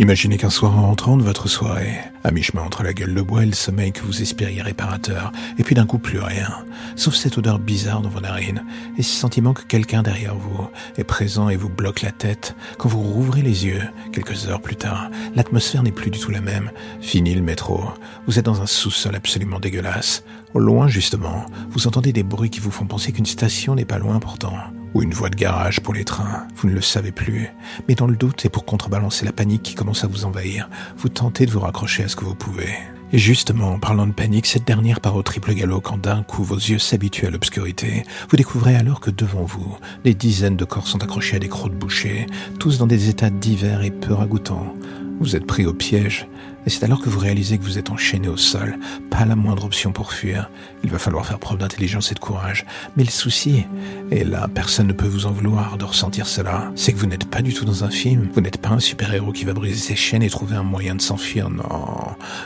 Imaginez 0.00 0.36
qu'un 0.36 0.48
soir 0.48 0.78
en 0.78 0.82
rentrant 0.82 1.16
de 1.16 1.24
votre 1.24 1.48
soirée, 1.48 1.98
à 2.22 2.30
mi-chemin 2.30 2.62
entre 2.62 2.84
la 2.84 2.94
gueule 2.94 3.16
de 3.16 3.20
bois 3.20 3.42
et 3.42 3.46
le 3.46 3.52
sommeil 3.52 3.90
que 3.90 4.02
vous 4.02 4.22
espériez 4.22 4.62
réparateur, 4.62 5.32
et 5.58 5.64
puis 5.64 5.74
d'un 5.74 5.86
coup 5.86 5.98
plus 5.98 6.20
rien, 6.20 6.64
sauf 6.94 7.16
cette 7.16 7.36
odeur 7.36 7.58
bizarre 7.58 8.00
dans 8.00 8.08
vos 8.08 8.20
narines, 8.20 8.64
et 8.96 9.02
ce 9.02 9.10
sentiment 9.10 9.54
que 9.54 9.64
quelqu'un 9.64 10.04
derrière 10.04 10.36
vous 10.36 10.68
est 10.98 11.04
présent 11.04 11.48
et 11.48 11.56
vous 11.56 11.68
bloque 11.68 12.02
la 12.02 12.12
tête, 12.12 12.54
quand 12.78 12.88
vous 12.88 13.02
rouvrez 13.02 13.42
les 13.42 13.66
yeux, 13.66 13.82
quelques 14.12 14.46
heures 14.46 14.62
plus 14.62 14.76
tard, 14.76 15.10
l'atmosphère 15.34 15.82
n'est 15.82 15.90
plus 15.90 16.12
du 16.12 16.20
tout 16.20 16.30
la 16.30 16.40
même, 16.40 16.70
fini 17.00 17.34
le 17.34 17.42
métro, 17.42 17.82
vous 18.28 18.38
êtes 18.38 18.44
dans 18.44 18.62
un 18.62 18.66
sous-sol 18.66 19.16
absolument 19.16 19.58
dégueulasse, 19.58 20.22
au 20.54 20.60
loin 20.60 20.86
justement, 20.86 21.44
vous 21.70 21.88
entendez 21.88 22.12
des 22.12 22.22
bruits 22.22 22.50
qui 22.50 22.60
vous 22.60 22.70
font 22.70 22.86
penser 22.86 23.10
qu'une 23.10 23.26
station 23.26 23.74
n'est 23.74 23.84
pas 23.84 23.98
loin 23.98 24.20
pourtant 24.20 24.54
ou 24.94 25.02
une 25.02 25.12
voie 25.12 25.30
de 25.30 25.36
garage 25.36 25.80
pour 25.80 25.94
les 25.94 26.04
trains, 26.04 26.46
vous 26.56 26.68
ne 26.68 26.74
le 26.74 26.80
savez 26.80 27.12
plus. 27.12 27.48
Mais 27.88 27.94
dans 27.94 28.06
le 28.06 28.16
doute 28.16 28.44
et 28.44 28.48
pour 28.48 28.64
contrebalancer 28.64 29.24
la 29.24 29.32
panique 29.32 29.62
qui 29.62 29.74
commence 29.74 30.04
à 30.04 30.06
vous 30.06 30.24
envahir, 30.24 30.68
vous 30.96 31.08
tentez 31.08 31.46
de 31.46 31.50
vous 31.50 31.60
raccrocher 31.60 32.04
à 32.04 32.08
ce 32.08 32.16
que 32.16 32.24
vous 32.24 32.34
pouvez. 32.34 32.70
Et 33.12 33.18
justement, 33.18 33.72
en 33.72 33.78
parlant 33.78 34.06
de 34.06 34.12
panique, 34.12 34.46
cette 34.46 34.66
dernière 34.66 35.00
part 35.00 35.16
au 35.16 35.22
triple 35.22 35.54
galop 35.54 35.80
quand 35.80 35.96
d'un 35.96 36.22
coup 36.22 36.44
vos 36.44 36.56
yeux 36.56 36.78
s'habituent 36.78 37.26
à 37.26 37.30
l'obscurité. 37.30 38.04
Vous 38.28 38.36
découvrez 38.36 38.76
alors 38.76 39.00
que 39.00 39.10
devant 39.10 39.44
vous, 39.44 39.78
des 40.04 40.12
dizaines 40.12 40.56
de 40.56 40.66
corps 40.66 40.86
sont 40.86 41.02
accrochés 41.02 41.36
à 41.36 41.38
des 41.38 41.48
crocs 41.48 41.72
de 41.72 41.78
boucher, 41.78 42.26
tous 42.60 42.76
dans 42.76 42.86
des 42.86 43.08
états 43.08 43.30
divers 43.30 43.82
et 43.82 43.90
peu 43.90 44.12
ragoûtants. 44.12 44.74
Vous 45.20 45.36
êtes 45.36 45.46
pris 45.46 45.64
au 45.64 45.72
piège, 45.72 46.28
et 46.68 46.70
c'est 46.70 46.84
alors 46.84 47.00
que 47.00 47.08
vous 47.08 47.18
réalisez 47.18 47.56
que 47.56 47.64
vous 47.64 47.78
êtes 47.78 47.88
enchaîné 47.88 48.28
au 48.28 48.36
sol, 48.36 48.78
pas 49.08 49.24
la 49.24 49.36
moindre 49.36 49.64
option 49.64 49.90
pour 49.90 50.12
fuir. 50.12 50.50
Il 50.84 50.90
va 50.90 50.98
falloir 50.98 51.24
faire 51.24 51.38
preuve 51.38 51.56
d'intelligence 51.56 52.12
et 52.12 52.14
de 52.14 52.18
courage. 52.18 52.66
Mais 52.94 53.04
le 53.04 53.10
souci, 53.10 53.64
et 54.10 54.22
là 54.22 54.48
personne 54.52 54.86
ne 54.86 54.92
peut 54.92 55.06
vous 55.06 55.24
en 55.24 55.30
vouloir 55.30 55.78
de 55.78 55.86
ressentir 55.86 56.26
cela, 56.26 56.70
c'est 56.74 56.92
que 56.92 56.98
vous 56.98 57.06
n'êtes 57.06 57.24
pas 57.24 57.40
du 57.40 57.54
tout 57.54 57.64
dans 57.64 57.84
un 57.84 57.90
film. 57.90 58.28
Vous 58.34 58.42
n'êtes 58.42 58.58
pas 58.58 58.68
un 58.68 58.80
super-héros 58.80 59.32
qui 59.32 59.46
va 59.46 59.54
briser 59.54 59.78
ses 59.78 59.96
chaînes 59.96 60.22
et 60.22 60.28
trouver 60.28 60.56
un 60.56 60.62
moyen 60.62 60.94
de 60.94 61.00
s'enfuir, 61.00 61.48
non. 61.48 61.64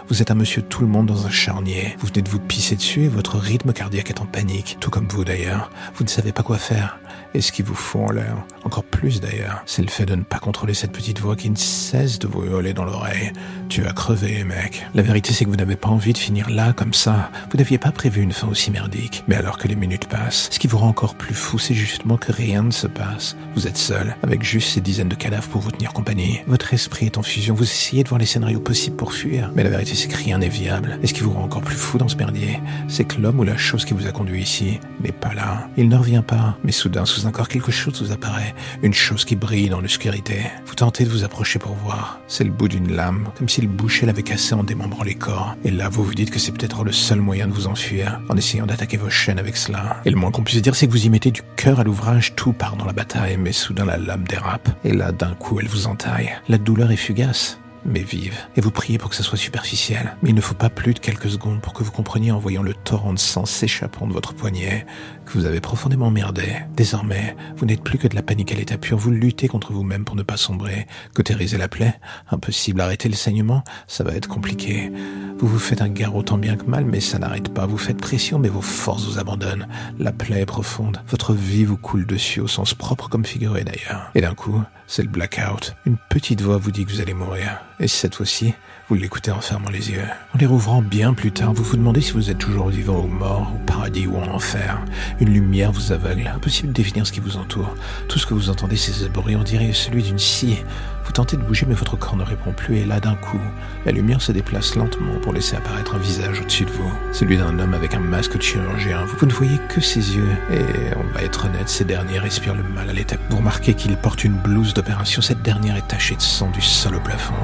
Vous 0.06 0.22
êtes 0.22 0.30
un 0.30 0.36
monsieur 0.36 0.62
tout 0.62 0.82
le 0.82 0.86
monde 0.86 1.06
dans 1.06 1.26
un 1.26 1.30
charnier. 1.30 1.96
Vous 1.98 2.06
venez 2.06 2.22
de 2.22 2.30
vous 2.30 2.38
pisser 2.38 2.76
dessus 2.76 3.02
et 3.02 3.08
votre 3.08 3.38
rythme 3.38 3.72
cardiaque 3.72 4.10
est 4.10 4.20
en 4.20 4.26
panique, 4.26 4.76
tout 4.78 4.90
comme 4.90 5.08
vous 5.08 5.24
d'ailleurs. 5.24 5.68
Vous 5.96 6.04
ne 6.04 6.08
savez 6.08 6.30
pas 6.30 6.44
quoi 6.44 6.58
faire. 6.58 7.00
Et 7.34 7.40
ce 7.40 7.50
qui 7.50 7.62
vous 7.62 7.74
fout 7.74 8.02
en 8.02 8.12
l'air, 8.12 8.36
encore 8.62 8.84
plus 8.84 9.20
d'ailleurs, 9.20 9.62
c'est 9.66 9.82
le 9.82 9.88
fait 9.88 10.04
de 10.04 10.14
ne 10.14 10.22
pas 10.22 10.38
contrôler 10.38 10.74
cette 10.74 10.92
petite 10.92 11.18
voix 11.18 11.34
qui 11.34 11.48
ne 11.48 11.56
cesse 11.56 12.18
de 12.18 12.28
vous 12.28 12.44
hurler 12.44 12.74
dans 12.74 12.84
l'oreille. 12.84 13.32
Tu 13.68 13.80
vas 13.80 13.92
mec. 14.20 14.86
La 14.94 15.02
vérité, 15.02 15.32
c'est 15.32 15.44
que 15.44 15.50
vous 15.50 15.56
n'avez 15.56 15.76
pas 15.76 15.88
envie 15.88 16.12
de 16.12 16.18
finir 16.18 16.50
là, 16.50 16.72
comme 16.72 16.94
ça. 16.94 17.30
Vous 17.50 17.58
n'aviez 17.58 17.78
pas 17.78 17.92
prévu 17.92 18.22
une 18.22 18.32
fin 18.32 18.48
aussi 18.48 18.70
merdique. 18.70 19.24
Mais 19.28 19.36
alors 19.36 19.58
que 19.58 19.68
les 19.68 19.74
minutes 19.74 20.06
passent, 20.06 20.48
ce 20.50 20.58
qui 20.58 20.66
vous 20.66 20.78
rend 20.78 20.88
encore 20.88 21.14
plus 21.14 21.34
fou, 21.34 21.58
c'est 21.58 21.74
justement 21.74 22.16
que 22.16 22.32
rien 22.32 22.62
ne 22.62 22.70
se 22.70 22.86
passe. 22.86 23.36
Vous 23.54 23.66
êtes 23.66 23.76
seul, 23.76 24.16
avec 24.22 24.42
juste 24.42 24.70
ces 24.70 24.80
dizaines 24.80 25.08
de 25.08 25.14
cadavres 25.14 25.48
pour 25.48 25.60
vous 25.60 25.70
tenir 25.70 25.92
compagnie. 25.92 26.40
Votre 26.46 26.74
esprit 26.74 27.06
est 27.06 27.18
en 27.18 27.22
fusion, 27.22 27.54
vous 27.54 27.64
essayez 27.64 28.04
de 28.04 28.08
voir 28.08 28.18
les 28.18 28.26
scénarios 28.26 28.60
possibles 28.60 28.96
pour 28.96 29.12
fuir. 29.12 29.50
Mais 29.54 29.64
la 29.64 29.70
vérité, 29.70 29.94
c'est 29.94 30.08
que 30.08 30.16
rien 30.16 30.38
n'est 30.38 30.48
viable. 30.48 30.98
Et 31.02 31.06
ce 31.06 31.14
qui 31.14 31.22
vous 31.22 31.32
rend 31.32 31.44
encore 31.44 31.62
plus 31.62 31.76
fou 31.76 31.98
dans 31.98 32.08
ce 32.08 32.16
merdier, 32.16 32.60
c'est 32.88 33.04
que 33.04 33.20
l'homme 33.20 33.40
ou 33.40 33.44
la 33.44 33.56
chose 33.56 33.84
qui 33.84 33.94
vous 33.94 34.06
a 34.06 34.12
conduit 34.12 34.42
ici 34.42 34.78
n'est 35.00 35.12
pas 35.12 35.34
là. 35.34 35.68
Il 35.76 35.88
ne 35.88 35.96
revient 35.96 36.22
pas. 36.26 36.56
Mais 36.64 36.72
soudain, 36.72 37.04
sous 37.04 37.26
un 37.26 37.30
corps, 37.30 37.48
quelque 37.48 37.72
chose 37.72 38.02
vous 38.02 38.12
apparaît. 38.12 38.54
Une 38.82 38.94
chose 38.94 39.24
qui 39.24 39.36
brille 39.36 39.68
dans 39.68 39.80
l'obscurité. 39.80 40.42
Vous 40.66 40.74
tentez 40.74 41.04
de 41.04 41.10
vous 41.10 41.24
approcher 41.24 41.58
pour 41.58 41.74
voir. 41.74 42.20
C'est 42.28 42.44
le 42.44 42.50
bout 42.50 42.68
d'une 42.68 42.92
lame, 42.92 43.28
comme 43.38 43.48
si 43.48 43.60
le 43.60 43.68
boucher 43.92 44.06
l'avait 44.06 44.22
cassé 44.22 44.54
en 44.54 44.64
démembrant 44.64 45.04
les 45.04 45.14
corps. 45.14 45.54
Et 45.66 45.70
là, 45.70 45.90
vous 45.90 46.02
vous 46.02 46.14
dites 46.14 46.30
que 46.30 46.38
c'est 46.38 46.50
peut-être 46.50 46.82
le 46.82 46.92
seul 46.92 47.20
moyen 47.20 47.46
de 47.46 47.52
vous 47.52 47.66
enfuir, 47.66 48.22
en 48.30 48.36
essayant 48.38 48.64
d'attaquer 48.64 48.96
vos 48.96 49.10
chaînes 49.10 49.38
avec 49.38 49.54
cela. 49.54 50.00
Et 50.06 50.10
le 50.10 50.16
moins 50.16 50.30
qu'on 50.30 50.42
puisse 50.42 50.62
dire, 50.62 50.74
c'est 50.74 50.86
que 50.86 50.92
vous 50.92 51.04
y 51.04 51.10
mettez 51.10 51.30
du 51.30 51.42
cœur 51.56 51.78
à 51.78 51.84
l'ouvrage, 51.84 52.34
tout 52.34 52.54
part 52.54 52.76
dans 52.76 52.86
la 52.86 52.94
bataille, 52.94 53.36
mais 53.36 53.52
soudain 53.52 53.84
la 53.84 53.98
lame 53.98 54.24
dérape. 54.26 54.70
Et 54.82 54.94
là, 54.94 55.12
d'un 55.12 55.34
coup, 55.34 55.60
elle 55.60 55.68
vous 55.68 55.88
entaille. 55.88 56.30
La 56.48 56.56
douleur 56.56 56.90
est 56.90 56.96
fugace 56.96 57.58
mais 57.84 58.02
vive. 58.02 58.38
Et 58.56 58.60
vous 58.60 58.70
priez 58.70 58.98
pour 58.98 59.10
que 59.10 59.16
ça 59.16 59.22
soit 59.22 59.38
superficiel. 59.38 60.16
Mais 60.22 60.30
il 60.30 60.34
ne 60.34 60.40
faut 60.40 60.54
pas 60.54 60.70
plus 60.70 60.94
de 60.94 60.98
quelques 60.98 61.30
secondes 61.30 61.60
pour 61.60 61.72
que 61.72 61.82
vous 61.82 61.92
compreniez 61.92 62.32
en 62.32 62.38
voyant 62.38 62.62
le 62.62 62.74
torrent 62.74 63.12
de 63.12 63.18
sang 63.18 63.44
s'échappant 63.44 64.06
de 64.06 64.12
votre 64.12 64.34
poignet 64.34 64.86
que 65.26 65.32
vous 65.32 65.46
avez 65.46 65.60
profondément 65.60 66.10
merdé. 66.10 66.56
Désormais, 66.76 67.36
vous 67.56 67.66
n'êtes 67.66 67.82
plus 67.82 67.98
que 67.98 68.08
de 68.08 68.14
la 68.14 68.22
panique 68.22 68.52
à 68.52 68.54
l'état 68.54 68.78
pur. 68.78 68.98
Vous 68.98 69.10
luttez 69.10 69.48
contre 69.48 69.72
vous-même 69.72 70.04
pour 70.04 70.16
ne 70.16 70.22
pas 70.22 70.36
sombrer. 70.36 70.86
Cautériser 71.14 71.58
la 71.58 71.68
plaie 71.68 71.98
Impossible. 72.30 72.80
Arrêter 72.80 73.08
le 73.08 73.14
saignement 73.14 73.64
Ça 73.86 74.04
va 74.04 74.14
être 74.14 74.28
compliqué. 74.28 74.92
Vous 75.38 75.48
vous 75.48 75.58
faites 75.58 75.82
un 75.82 75.88
garrot 75.88 76.22
tant 76.22 76.38
bien 76.38 76.56
que 76.56 76.66
mal, 76.66 76.84
mais 76.84 77.00
ça 77.00 77.18
n'arrête 77.18 77.52
pas. 77.52 77.66
Vous 77.66 77.78
faites 77.78 77.98
pression, 77.98 78.38
mais 78.38 78.48
vos 78.48 78.62
forces 78.62 79.06
vous 79.06 79.18
abandonnent. 79.18 79.66
La 79.98 80.12
plaie 80.12 80.42
est 80.42 80.46
profonde. 80.46 81.00
Votre 81.08 81.34
vie 81.34 81.64
vous 81.64 81.76
coule 81.76 82.06
dessus 82.06 82.40
au 82.40 82.48
sens 82.48 82.74
propre 82.74 83.08
comme 83.08 83.24
figuré 83.24 83.64
d'ailleurs. 83.64 84.10
Et 84.14 84.20
d'un 84.20 84.34
coup, 84.34 84.62
c'est 84.92 85.02
le 85.02 85.08
blackout. 85.08 85.74
Une 85.86 85.96
petite 85.96 86.42
voix 86.42 86.58
vous 86.58 86.70
dit 86.70 86.84
que 86.84 86.90
vous 86.90 87.00
allez 87.00 87.14
mourir. 87.14 87.62
Et 87.80 87.88
cette 87.88 88.14
fois-ci, 88.14 88.52
vous 88.88 88.94
l'écoutez 88.94 89.30
en 89.30 89.40
fermant 89.40 89.70
les 89.70 89.90
yeux. 89.90 90.04
En 90.34 90.38
les 90.38 90.44
rouvrant 90.44 90.82
bien 90.82 91.14
plus 91.14 91.32
tard, 91.32 91.54
vous 91.54 91.64
vous 91.64 91.78
demandez 91.78 92.02
si 92.02 92.12
vous 92.12 92.28
êtes 92.28 92.36
toujours 92.36 92.68
vivant 92.68 93.02
ou 93.02 93.06
mort, 93.06 93.50
paradis 93.82 94.06
ou 94.06 94.16
en 94.16 94.28
enfer. 94.28 94.78
Une 95.18 95.30
lumière 95.32 95.72
vous 95.72 95.90
aveugle. 95.90 96.30
Impossible 96.32 96.68
de 96.68 96.72
définir 96.72 97.04
ce 97.04 97.10
qui 97.10 97.18
vous 97.18 97.36
entoure. 97.36 97.74
Tout 98.06 98.20
ce 98.20 98.26
que 98.26 98.34
vous 98.34 98.48
entendez, 98.48 98.76
c'est 98.76 98.92
ce 98.92 99.06
bruit, 99.06 99.34
on 99.34 99.42
dirait 99.42 99.72
celui 99.72 100.04
d'une 100.04 100.20
scie. 100.20 100.58
Vous 101.04 101.10
tentez 101.10 101.36
de 101.36 101.42
bouger, 101.42 101.66
mais 101.68 101.74
votre 101.74 101.96
corps 101.96 102.14
ne 102.16 102.22
répond 102.22 102.52
plus, 102.52 102.76
et 102.76 102.84
là, 102.84 103.00
d'un 103.00 103.16
coup, 103.16 103.40
la 103.84 103.90
lumière 103.90 104.22
se 104.22 104.30
déplace 104.30 104.76
lentement 104.76 105.18
pour 105.20 105.32
laisser 105.32 105.56
apparaître 105.56 105.96
un 105.96 105.98
visage 105.98 106.40
au-dessus 106.40 106.64
de 106.64 106.70
vous. 106.70 106.92
Celui 107.10 107.36
d'un 107.36 107.58
homme 107.58 107.74
avec 107.74 107.94
un 107.94 107.98
masque 107.98 108.36
de 108.36 108.42
chirurgien. 108.42 109.04
Vous 109.18 109.26
ne 109.26 109.32
voyez 109.32 109.58
que 109.68 109.80
ses 109.80 110.14
yeux, 110.14 110.30
et 110.52 110.62
on 110.96 111.12
va 111.12 111.24
être 111.24 111.46
honnête, 111.46 111.68
ces 111.68 111.84
derniers 111.84 112.20
respirent 112.20 112.54
le 112.54 112.62
mal 112.62 112.88
à 112.88 112.92
l'état. 112.92 113.16
Vous 113.30 113.38
remarquez 113.38 113.74
qu'il 113.74 113.96
porte 113.96 114.22
une 114.22 114.34
blouse 114.34 114.74
d'opération. 114.74 115.22
Cette 115.22 115.42
dernière 115.42 115.76
est 115.76 115.88
tachée 115.88 116.14
de 116.14 116.22
sang 116.22 116.50
du 116.50 116.60
sol 116.60 116.94
au 116.94 117.00
plafond, 117.00 117.34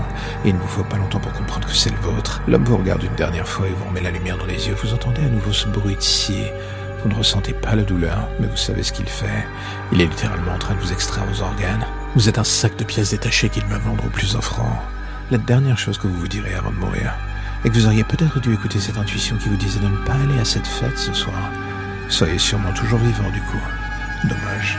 et 0.44 0.50
il 0.50 0.54
ne 0.54 0.60
vous 0.60 0.68
faut 0.68 0.84
pas 0.84 0.96
longtemps 0.96 1.18
pour 1.18 1.32
comprendre 1.32 1.66
que 1.66 1.74
c'est 1.74 1.90
le 1.90 1.98
vôtre. 1.98 2.40
L'homme 2.46 2.64
vous 2.64 2.76
regarde 2.76 3.02
une 3.02 3.16
dernière 3.16 3.48
fois 3.48 3.66
et 3.66 3.72
vous 3.72 3.86
remet 3.86 4.02
la 4.02 4.12
lumière 4.12 4.38
dans 4.38 4.46
les 4.46 4.68
yeux. 4.68 4.76
Vous 4.80 4.94
entendez 4.94 5.22
à 5.22 5.28
nouveau 5.28 5.52
ce 5.52 5.66
bruit 5.66 5.96
de 5.96 6.00
scie. 6.00 6.27
Vous 7.02 7.08
ne 7.08 7.14
ressentez 7.14 7.52
pas 7.52 7.76
la 7.76 7.82
douleur, 7.82 8.28
mais 8.40 8.46
vous 8.46 8.56
savez 8.56 8.82
ce 8.82 8.92
qu'il 8.92 9.08
fait. 9.08 9.46
Il 9.92 10.00
est 10.00 10.06
littéralement 10.06 10.52
en 10.52 10.58
train 10.58 10.74
de 10.74 10.80
vous 10.80 10.92
extraire 10.92 11.24
vos 11.26 11.42
organes. 11.42 11.86
Vous 12.14 12.28
êtes 12.28 12.38
un 12.38 12.44
sac 12.44 12.76
de 12.76 12.84
pièces 12.84 13.10
détachées 13.10 13.48
qu'il 13.48 13.64
va 13.66 13.78
vendre 13.78 14.04
au 14.04 14.10
plus 14.10 14.34
offrant. 14.34 14.82
La 15.30 15.38
dernière 15.38 15.78
chose 15.78 15.98
que 15.98 16.06
vous 16.06 16.18
vous 16.18 16.28
direz 16.28 16.54
avant 16.54 16.70
de 16.70 16.76
mourir 16.76 17.14
est 17.64 17.68
que 17.68 17.74
vous 17.74 17.86
auriez 17.86 18.04
peut-être 18.04 18.40
dû 18.40 18.52
écouter 18.52 18.80
cette 18.80 18.98
intuition 18.98 19.36
qui 19.36 19.48
vous 19.48 19.56
disait 19.56 19.80
de 19.80 19.88
ne 19.88 20.04
pas 20.04 20.14
aller 20.14 20.38
à 20.40 20.44
cette 20.44 20.66
fête 20.66 20.98
ce 20.98 21.12
soir. 21.12 21.50
Soyez 22.08 22.38
sûrement 22.38 22.72
toujours 22.72 22.98
vivant 22.98 23.30
du 23.30 23.40
coup. 23.42 23.60
Dommage. 24.24 24.78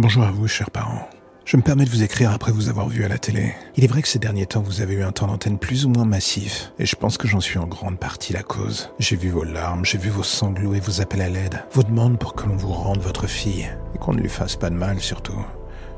Bonjour 0.00 0.22
à 0.22 0.30
vous, 0.30 0.46
chers 0.46 0.70
parents. 0.70 1.10
Je 1.44 1.56
me 1.56 1.62
permets 1.62 1.84
de 1.84 1.90
vous 1.90 2.04
écrire 2.04 2.30
après 2.30 2.52
vous 2.52 2.68
avoir 2.68 2.88
vu 2.88 3.02
à 3.02 3.08
la 3.08 3.18
télé. 3.18 3.52
Il 3.76 3.82
est 3.82 3.88
vrai 3.88 4.00
que 4.00 4.06
ces 4.06 4.20
derniers 4.20 4.46
temps, 4.46 4.62
vous 4.62 4.80
avez 4.80 4.94
eu 4.94 5.02
un 5.02 5.10
temps 5.10 5.26
d'antenne 5.26 5.58
plus 5.58 5.86
ou 5.86 5.88
moins 5.88 6.04
massif, 6.04 6.72
et 6.78 6.86
je 6.86 6.94
pense 6.94 7.18
que 7.18 7.26
j'en 7.26 7.40
suis 7.40 7.58
en 7.58 7.66
grande 7.66 7.98
partie 7.98 8.32
la 8.32 8.44
cause. 8.44 8.90
J'ai 9.00 9.16
vu 9.16 9.30
vos 9.30 9.42
larmes, 9.42 9.84
j'ai 9.84 9.98
vu 9.98 10.08
vos 10.08 10.22
sanglots 10.22 10.74
et 10.74 10.78
vos 10.78 11.00
appels 11.00 11.20
à 11.20 11.28
l'aide, 11.28 11.64
vos 11.72 11.82
demandes 11.82 12.16
pour 12.16 12.34
que 12.34 12.46
l'on 12.46 12.54
vous 12.54 12.72
rende 12.72 13.00
votre 13.00 13.26
fille, 13.26 13.68
et 13.96 13.98
qu'on 13.98 14.12
ne 14.12 14.20
lui 14.20 14.28
fasse 14.28 14.54
pas 14.54 14.70
de 14.70 14.76
mal 14.76 15.00
surtout. 15.00 15.44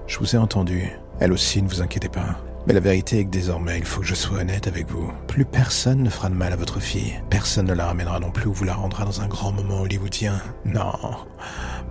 Je 0.06 0.18
vous 0.18 0.34
ai 0.34 0.38
entendu. 0.38 0.90
Elle 1.18 1.34
aussi, 1.34 1.60
ne 1.60 1.68
vous 1.68 1.82
inquiétez 1.82 2.08
pas. 2.08 2.38
Mais 2.66 2.72
la 2.72 2.80
vérité 2.80 3.18
est 3.18 3.24
que 3.24 3.30
désormais, 3.30 3.78
il 3.78 3.84
faut 3.84 4.00
que 4.00 4.06
je 4.06 4.14
sois 4.14 4.38
honnête 4.38 4.66
avec 4.66 4.90
vous. 4.90 5.10
Plus 5.26 5.44
personne 5.44 6.02
ne 6.02 6.10
fera 6.10 6.28
de 6.28 6.34
mal 6.34 6.52
à 6.52 6.56
votre 6.56 6.80
fille. 6.80 7.20
Personne 7.30 7.66
ne 7.66 7.74
la 7.74 7.86
ramènera 7.86 8.20
non 8.20 8.30
plus 8.30 8.46
ou 8.46 8.52
vous 8.52 8.64
la 8.64 8.74
rendra 8.74 9.04
dans 9.04 9.20
un 9.20 9.28
grand 9.28 9.52
moment 9.52 9.80
hollywoodien. 9.80 10.40
Non. 10.64 10.92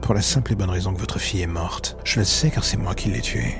Pour 0.01 0.13
la 0.15 0.21
simple 0.21 0.53
et 0.53 0.55
bonne 0.55 0.69
raison 0.69 0.93
que 0.93 0.99
votre 0.99 1.19
fille 1.19 1.41
est 1.41 1.47
morte. 1.47 1.97
Je 2.03 2.19
le 2.19 2.25
sais 2.25 2.49
car 2.49 2.63
c'est 2.63 2.77
moi 2.77 2.95
qui 2.95 3.09
l'ai 3.09 3.21
tuée. 3.21 3.55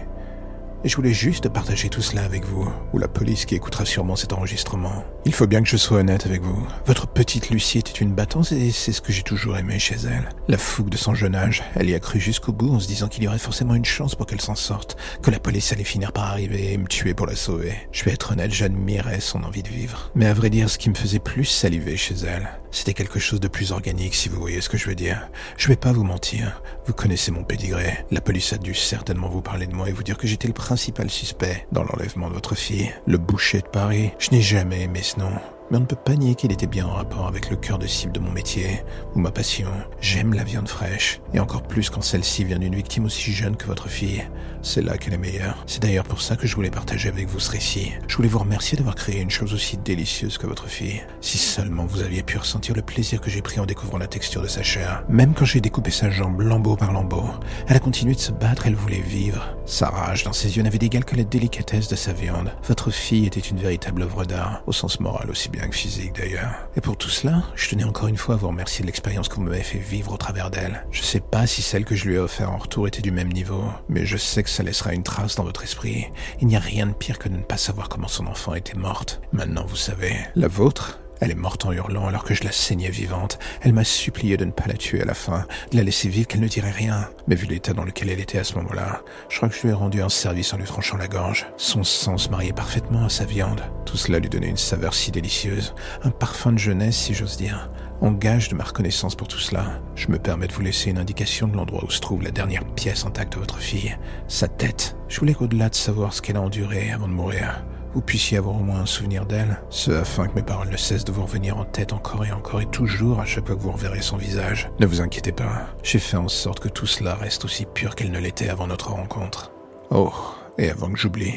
Et 0.86 0.88
je 0.88 0.96
voulais 0.96 1.14
juste 1.14 1.50
partager 1.50 1.90
tout 1.90 2.02
cela 2.02 2.24
avec 2.24 2.46
vous, 2.46 2.72
ou 2.94 3.00
la 3.00 3.10
police 3.10 3.44
qui 3.44 3.54
écoutera 3.54 3.84
sûrement 3.84 4.16
cet 4.16 4.32
enregistrement. 4.32 5.04
Il 5.26 5.34
faut 5.34 5.46
bien 5.46 5.62
que 5.62 5.68
je 5.68 5.76
sois 5.76 5.98
honnête 5.98 6.26
avec 6.26 6.42
vous. 6.42 6.66
Votre 6.86 7.06
petite 7.06 7.50
Lucie 7.50 7.80
était 7.80 8.00
une 8.00 8.14
battante 8.14 8.54
et 8.54 8.72
c'est 8.72 8.94
ce 8.94 9.02
que 9.02 9.12
j'ai 9.12 9.24
toujours 9.24 9.58
aimé 9.58 9.78
chez 9.78 9.98
elle. 10.06 10.30
La 10.48 10.58
fougue 10.58 10.88
de 10.88 10.96
son 10.96 11.14
jeune 11.14 11.36
âge, 11.36 11.64
elle 11.76 11.90
y 11.90 11.96
a 11.96 12.00
cru 12.00 12.22
jusqu'au 12.22 12.54
bout 12.54 12.74
en 12.74 12.80
se 12.80 12.88
disant 12.88 13.10
qu'il 13.10 13.26
y 13.26 13.28
aurait 13.28 13.38
forcément 13.38 13.76
une 13.76 13.84
chance 13.84 14.16
pour 14.16 14.26
qu'elle 14.26 14.40
s'en 14.40 14.56
sorte, 14.56 14.96
que 15.22 15.32
la 15.32 15.40
police 15.42 15.74
allait 15.74 15.84
finir 15.84 16.14
par 16.14 16.32
arriver 16.32 16.72
et 16.72 16.78
me 16.78 16.88
tuer 16.88 17.14
pour 17.14 17.28
la 17.28 17.36
sauver. 17.36 17.74
Je 17.92 18.06
vais 18.06 18.14
être 18.14 18.32
honnête, 18.32 18.54
j'admirais 18.54 19.20
son 19.20 19.44
envie 19.44 19.64
de 19.64 19.68
vivre. 19.68 20.12
Mais 20.16 20.28
à 20.28 20.34
vrai 20.34 20.50
dire, 20.50 20.70
ce 20.70 20.78
qui 20.78 20.90
me 20.90 20.96
faisait 20.96 21.20
plus 21.20 21.44
saliver 21.44 21.98
chez 21.98 22.16
elle, 22.26 22.50
c'était 22.72 22.94
quelque 22.94 23.20
chose 23.20 23.40
de 23.40 23.48
plus 23.48 23.72
organique, 23.72 24.16
si 24.16 24.30
vous 24.30 24.40
voyez 24.40 24.62
ce 24.62 24.70
que 24.70 24.78
je 24.78 24.88
veux 24.88 24.96
dire. 24.96 25.30
Je 25.58 25.68
vais 25.68 25.76
pas 25.76 25.92
vous 25.92 26.04
mentir. 26.04 26.62
Vous 26.86 26.94
connaissez 26.94 27.32
mon 27.32 27.44
pédigré. 27.44 28.06
La 28.12 28.22
police 28.22 28.54
a 28.54 28.58
dû 28.58 28.74
certainement 28.74 29.30
vous 29.30 29.42
parler 29.42 29.68
de 29.68 29.76
moi 29.76 29.90
et 29.90 29.94
vous 29.94 30.04
dire 30.04 30.18
que 30.18 30.28
j'étais 30.28 30.48
le 30.48 30.54
principal 30.54 31.10
suspect 31.10 31.68
dans 31.72 31.84
l'enlèvement 31.84 32.30
de 32.30 32.34
votre 32.34 32.56
fille. 32.56 32.94
Le 33.08 33.18
boucher 33.18 33.62
de 33.62 33.68
Paris. 33.68 34.12
Je 34.20 34.32
n'ai 34.32 34.42
jamais 34.42 34.84
aimé 34.84 35.02
ce 35.04 35.20
nom 35.20 35.32
mais 35.70 35.78
on 35.78 35.82
ne 35.82 35.86
peut 35.86 35.96
pas 35.96 36.16
nier 36.16 36.36
qu'il 36.36 36.52
était 36.52 36.68
bien 36.68 36.86
en 36.86 36.94
rapport 36.94 37.28
avec 37.28 37.50
le 37.50 37.56
cœur 37.56 37.78
de 37.78 37.88
cible 37.88 38.14
de 38.14 38.20
mon 38.20 38.32
métier, 38.32 38.84
ou 39.16 39.20
ma 39.20 39.32
passion. 39.32 39.70
J'aime 40.02 40.34
la 40.34 40.44
viande 40.44 40.68
fraîche, 40.68 41.22
et 41.34 41.40
encore 41.40 41.64
plus 41.64 41.90
quand 41.90 42.02
celle-ci 42.02 42.44
vient 42.44 42.60
d'une 42.60 42.76
victime 42.76 43.06
aussi 43.06 43.32
jeune 43.32 43.56
que 43.56 43.68
votre 43.68 43.88
fille. 43.88 44.24
C'est 44.62 44.82
là 44.82 44.98
qu'elle 44.98 45.14
est 45.14 45.18
meilleure. 45.18 45.64
C'est 45.68 45.82
d'ailleurs 45.82 46.04
pour 46.04 46.22
ça 46.22 46.36
que 46.36 46.48
je 46.48 46.56
voulais 46.56 46.70
partager 46.70 47.08
avec 47.08 47.28
vous 47.28 47.40
ce 47.40 47.52
récit. 47.52 47.94
Je 48.08 48.16
voulais 48.16 48.28
vous 48.28 48.40
remercier 48.40 48.78
d'avoir 48.78 48.96
créé 48.96 49.22
une 49.22 49.30
chose 49.30 49.54
aussi 49.54 49.78
délicieuse 49.78 50.38
que 50.38 50.48
votre 50.48 50.68
fille. 50.68 51.02
Si 51.22 51.38
seulement 51.38 51.86
vous 51.86 52.02
aviez 52.02 52.24
pu 52.24 52.38
ressentir 52.38 52.76
le 52.76 52.82
plaisir 52.82 53.22
que 53.22 53.30
j'ai 53.30 53.42
pris 53.42 53.60
en 53.60 53.66
découvrant 53.66 53.98
la 53.98 54.08
texture 54.08 54.42
de 54.42 54.48
sa 54.48 54.64
chair. 54.64 55.04
Même 55.08 55.34
quand 55.34 55.46
j'ai 55.46 55.62
découpé 55.62 55.92
sa 55.92 56.10
jambe 56.10 56.42
lambeau 56.42 56.76
par 56.76 56.92
lambeau, 56.92 57.26
elle 57.68 57.78
a 57.78 57.80
continué 57.80 58.16
de 58.16 58.20
se 58.20 58.32
battre, 58.32 58.68
elle 58.68 58.76
voulait 58.76 59.02
vivre. 59.02 59.56
Sa 59.66 59.90
rage 59.90 60.24
dans 60.24 60.34
ses 60.34 60.58
yeux 60.58 60.64
n'avait 60.64 60.78
d'égal 60.78 61.06
que 61.06 61.16
la 61.16 61.24
délicatesse 61.24 61.88
de 61.88 61.96
sa 61.96 62.12
viande. 62.12 62.52
Votre 62.68 62.92
fille 62.92 63.28
était 63.28 63.40
une 63.40 63.60
véritable 63.60 64.02
œuvre 64.02 64.26
d'art, 64.26 64.62
au 64.68 64.72
sens 64.72 65.00
moral 65.00 65.30
aussi 65.30 65.50
bien 65.50 65.59
physique 65.72 66.16
d'ailleurs. 66.16 66.68
Et 66.76 66.82
pour 66.82 66.98
tout 66.98 67.10
cela, 67.10 67.44
je 67.56 67.70
tenais 67.70 67.84
encore 67.84 68.08
une 68.08 68.18
fois 68.18 68.36
à 68.36 68.38
vous 68.38 68.48
remercier 68.48 68.82
de 68.82 68.88
l'expérience 68.88 69.30
que 69.30 69.36
vous 69.36 69.42
m'avez 69.42 69.64
fait 69.64 69.80
vivre 69.80 70.14
au 70.14 70.18
travers 70.18 70.50
d'elle. 70.50 70.86
Je 70.92 71.02
sais 71.02 71.20
pas 71.20 71.48
si 71.48 71.62
celle 71.62 71.86
que 71.86 71.96
je 71.96 72.08
lui 72.08 72.16
ai 72.16 72.20
offert 72.20 72.52
en 72.52 72.58
retour 72.58 72.88
était 72.88 73.02
du 73.02 73.12
même 73.12 73.32
niveau, 73.32 73.64
mais 73.88 74.06
je 74.06 74.18
sais 74.18 74.44
que 74.44 74.50
ça 74.50 74.64
laissera 74.64 74.94
une 74.94 75.04
trace 75.04 75.36
dans 75.36 75.44
votre 75.44 75.64
esprit. 75.64 76.08
Il 76.42 76.48
n'y 76.48 76.56
a 76.56 76.60
rien 76.60 76.88
de 76.88 76.94
pire 76.94 77.20
que 77.20 77.30
de 77.30 77.36
ne 77.36 77.44
pas 77.44 77.58
savoir 77.58 77.90
comment 77.90 78.08
son 78.08 78.28
enfant 78.28 78.56
était 78.56 78.78
morte. 78.78 79.22
Maintenant 79.32 79.66
vous 79.68 79.76
savez. 79.76 80.16
La 80.36 80.48
vôtre 80.48 81.00
elle 81.20 81.32
est 81.32 81.36
morte 81.36 81.66
en 81.66 81.72
hurlant 81.72 82.08
alors 82.08 82.24
que 82.24 82.34
je 82.34 82.44
la 82.44 82.52
saignais 82.52 82.90
vivante. 82.90 83.40
Elle 83.62 83.74
m'a 83.74 83.84
supplié 83.84 84.38
de 84.38 84.46
ne 84.46 84.52
pas 84.52 84.68
la 84.68 84.76
tuer 84.76 85.02
à 85.02 85.06
la 85.06 85.14
fin, 85.14 85.46
de 85.72 85.78
la 85.78 85.84
laisser 85.84 86.10
vivre, 86.10 86.28
qu'elle 86.28 86.42
ne 86.42 86.48
dirait 86.48 86.72
rien. 86.72 87.10
Mais 87.28 87.36
vu 87.36 87.46
l'état 87.46 87.74
dans 87.74 87.84
lequel 87.84 88.10
elle 88.10 88.20
était 88.20 88.40
à 88.40 88.44
ce 88.44 88.56
moment-là, 88.56 89.02
je 89.30 89.38
crois 89.38 89.50
que 89.50 89.56
je 89.56 89.62
lui 89.62 89.70
ai 89.70 89.74
rendu 89.74 90.02
un 90.02 90.10
service 90.10 90.54
en 90.54 90.58
lui 90.58 90.66
tranchant 90.66 90.98
la 90.98 91.08
gorge. 91.08 91.48
Son 91.58 91.84
sang 91.84 92.18
se 92.18 92.30
mariait 92.30 92.54
parfaitement 92.54 93.06
à 93.06 93.10
sa 93.10 93.26
viande. 93.26 93.62
Tout 93.86 93.98
cela 93.98 94.20
lui 94.20 94.30
donnait 94.30 94.50
une 94.50 94.58
saveur 94.58 94.94
si 94.94 95.12
délicieuse, 95.12 95.74
un 96.04 96.12
parfum 96.12 96.54
de 96.54 96.58
jeunesse 96.58 96.98
si 96.98 97.14
j'ose 97.14 97.38
dire. 97.38 97.70
En 98.02 98.12
gage 98.12 98.48
de 98.48 98.56
ma 98.56 98.64
reconnaissance 98.64 99.16
pour 99.16 99.28
tout 99.28 99.40
cela, 99.40 99.82
je 99.96 100.08
me 100.08 100.20
permets 100.20 100.48
de 100.48 100.54
vous 100.54 100.62
laisser 100.62 100.90
une 100.90 100.98
indication 100.98 101.48
de 101.48 101.58
l'endroit 101.58 101.84
où 101.84 101.90
se 101.90 102.00
trouve 102.00 102.24
la 102.24 102.32
dernière 102.32 102.64
pièce 102.64 103.06
intacte 103.06 103.34
de 103.34 103.40
votre 103.40 103.58
fille, 103.58 103.98
sa 104.30 104.48
tête. 104.48 104.96
Je 105.10 105.20
voulais 105.20 105.34
qu'au-delà 105.34 105.68
de 105.68 105.76
savoir 105.76 106.14
ce 106.14 106.22
qu'elle 106.22 106.38
a 106.38 106.42
enduré 106.42 106.92
avant 106.92 107.10
de 107.10 107.14
mourir, 107.14 107.66
vous 107.94 108.02
puissiez 108.02 108.38
avoir 108.38 108.56
au 108.56 108.64
moins 108.64 108.82
un 108.82 108.86
souvenir 108.86 109.26
d'elle, 109.26 109.60
ce 109.70 109.92
afin 109.92 110.28
que 110.28 110.36
mes 110.36 110.44
paroles 110.44 110.70
ne 110.70 110.78
cessent 110.78 111.06
de 111.06 111.12
vous 111.12 111.24
revenir 111.24 111.58
en 111.58 111.66
tête 111.66 111.94
encore 111.94 112.26
et 112.26 112.32
encore 112.32 112.62
et 112.62 112.66
toujours 112.66 113.20
à 113.20 113.26
chaque 113.26 113.48
fois 113.48 113.56
que 113.56 113.62
vous 113.62 113.72
reverrez 113.72 114.02
son 114.02 114.18
visage. 114.18 114.70
Ne 114.80 114.86
vous 114.86 115.02
inquiétez 115.02 115.32
pas, 115.32 115.68
j'ai 115.84 116.00
fait 116.00 116.18
en 116.18 116.28
sorte 116.28 116.60
que 116.60 116.70
tout 116.70 116.88
cela 116.88 117.16
reste 117.16 117.46
aussi 117.46 117.66
pur 117.66 117.96
qu'elle 117.96 118.12
ne 118.12 118.20
l'était 118.20 118.50
avant 118.50 118.68
notre 118.68 118.92
rencontre. 118.92 119.52
Oh, 119.92 120.14
et 120.58 120.70
avant 120.70 120.92
que 120.92 121.00
j'oublie, 121.00 121.34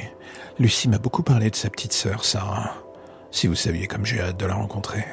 Lucie 0.58 0.88
m'a 0.88 0.99
beaucoup 0.99 1.22
parlé 1.22 1.50
de 1.50 1.56
sa 1.56 1.70
petite 1.70 1.93
sœur, 1.93 2.25
Sarah. 2.25 2.75
Si 3.31 3.46
vous 3.46 3.54
saviez 3.54 3.87
comme 3.87 4.04
j'ai 4.04 4.20
hâte 4.20 4.37
de 4.38 4.46
la 4.46 4.54
rencontrer. 4.54 5.04